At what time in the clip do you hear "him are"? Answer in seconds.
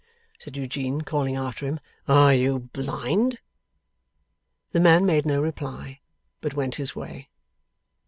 1.67-2.33